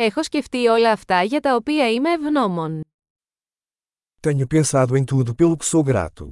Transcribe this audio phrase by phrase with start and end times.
[0.00, 2.80] Έχω σκεφτεί όλα αυτά για τα οποία είμαι ευγνώμων.
[4.20, 6.30] Tenho pensado em tudo pelo que sou grato.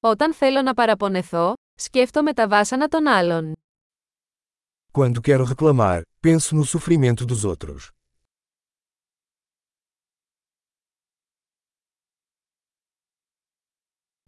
[0.00, 3.52] Όταν θέλω να παραπονεθώ, σκέφτομαι τα βάσανα των άλλων.
[4.92, 7.88] Quando quero reclamar, penso no sofrimento dos outros.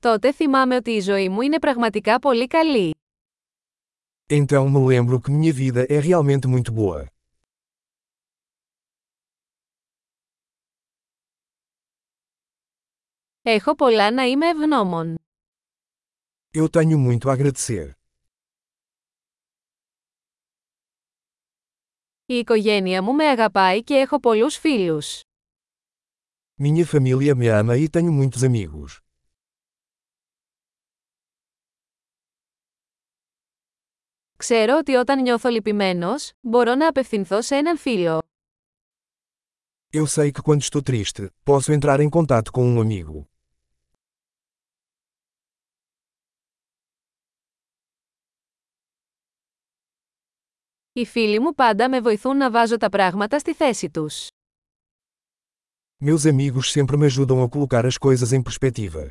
[0.00, 2.93] Τότε θυμάμαι ότι η ζωή μου είναι πραγματικά πολύ καλή.
[4.29, 7.07] Então me lembro que minha vida é realmente muito boa.
[13.41, 15.15] Έχω πολλά να είμαι ευγνώμων.
[16.53, 17.91] Eu tenho muito a agradecer.
[22.25, 25.21] Η οικογένεια μου με αγαπάει και έχω πολλούς φίλους.
[26.61, 29.02] Minha família me ama e tenho muitos amigos.
[34.43, 38.21] Ξέρω ότι όταν νιώθω λυπημένος, μπορώ να απευθυνθώ σε έναν φίλο.
[39.91, 43.27] Eu sei que quando estou triste, posso entrar em contato com um amigo.
[50.93, 54.27] Οι φίλοι μου πάντα με βοηθούν να βάζω τα πράγματα στη θέση τους.
[56.05, 59.09] Meus amigos sempre me ajudam a colocar as coisas em perspectiva.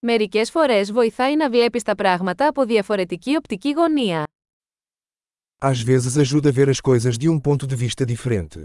[0.00, 4.24] Μερικές φορές βοηθάει να βλέπεις τα πράγματα από διαφορετική οπτική γωνία.
[5.60, 8.64] Às vezes ajuda a ver as coisas de um ponto de vista diferente.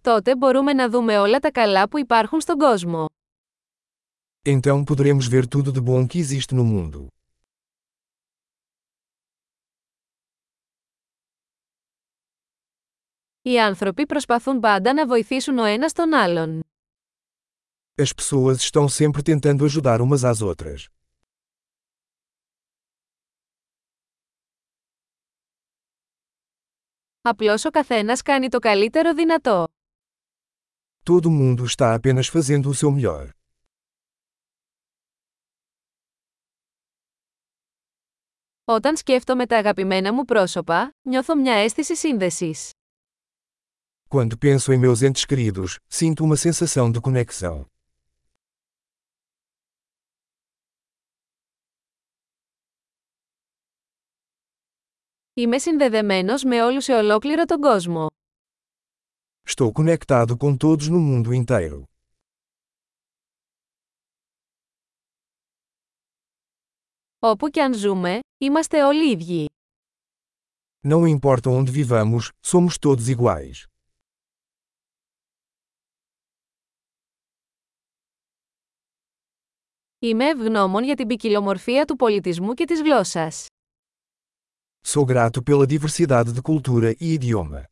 [0.00, 3.06] Τότε μπορούμε να δούμε όλα τα καλά που υπάρχουν στον κόσμο.
[4.44, 7.17] Então poderemos ver tudo de bom que existe no mundo.
[13.42, 16.62] Οι άνθρωποι προσπαθούν πάντα να βοηθήσουν ο ένας τον άλλον.
[18.00, 20.84] As pessoas estão sempre tentando ajudar umas às outras.
[27.20, 29.64] Απλώς ο καθένας κάνει το καλύτερο δυνατό.
[31.04, 33.28] Todo mundo está apenas fazendo o seu melhor.
[38.64, 42.72] Όταν σκέφτομαι τα αγαπημένα μου πρόσωπα, νιώθω μια αίσθηση σύνδεσης.
[44.09, 47.65] Quando penso em meus entes queridos, sinto uma sensação de conexão.
[55.33, 58.07] Είμαι συνδεδεμένος με όλους σε ολόκληρο τον κόσμο.
[59.47, 61.83] Estou conectado com todos no mundo inteiro.
[67.19, 69.49] Όπου και αν ζούμε, είμαστε όλοι ίδιοι.
[70.85, 73.65] Não importa onde vivamos, somos todos iguais.
[80.00, 83.46] Είμαι ευγνώμων για την ποικιλομορφία του πολιτισμού και της γλώσσας.
[84.86, 87.62] Sou grato pela diversidade de cultura e idioma.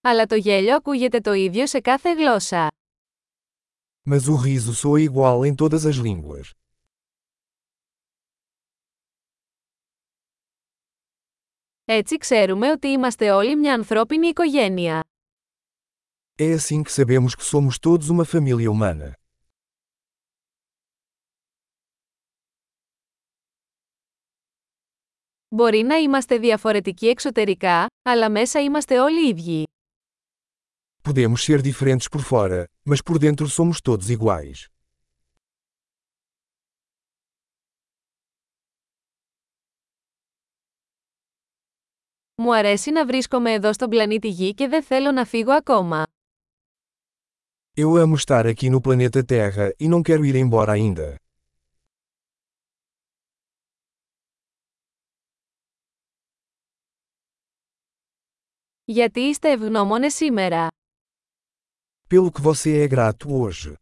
[0.00, 2.68] Αλλά το γέλιο ακούγεται το ίδιο σε κάθε γλώσσα.
[4.08, 6.50] Mas o riso soa igual em todas as línguas.
[11.84, 15.09] Έτσι ξέρουμε ότι είμαστε όλοι μια ανθρώπινη οικογένεια.
[16.39, 19.13] É assim que sabemos que somos todos uma família humana.
[25.49, 29.63] Μπορεί να είμαστε διαφορετικοί εξωτερικά, αλλά μέσα είμαστε όλοι ίδιοι.
[31.03, 34.67] Podemos ser diferentes por fora, mas por dentro somos todos iguais.
[42.35, 46.03] Μου αρέσει να βρίσκομαι εδώ στον πλανήτη Γη και δεν θέλω να φύγω ακόμα.
[47.75, 51.17] Eu amo estar aqui no planeta Terra e não quero ir embora ainda.
[58.87, 60.67] Γιατί είστε ευγνώμονες σήμερα.
[62.07, 63.75] Pelo que você é grato hoje.